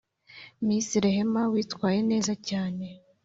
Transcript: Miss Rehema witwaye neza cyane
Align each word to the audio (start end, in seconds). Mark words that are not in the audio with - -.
Miss 0.65 0.87
Rehema 1.03 1.41
witwaye 1.51 1.99
neza 2.11 2.33
cyane 2.47 2.85